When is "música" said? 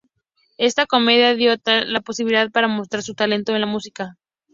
3.67-4.17